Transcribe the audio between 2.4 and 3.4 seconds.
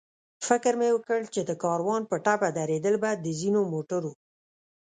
درېدل به د